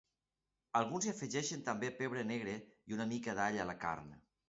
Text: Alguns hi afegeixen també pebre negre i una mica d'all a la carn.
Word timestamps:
Alguns 0.79 1.09
hi 1.09 1.11
afegeixen 1.11 1.63
també 1.69 1.93
pebre 2.01 2.25
negre 2.33 2.59
i 2.65 2.99
una 3.01 3.11
mica 3.15 3.41
d'all 3.43 3.65
a 3.69 3.73
la 3.73 3.81
carn. 3.89 4.15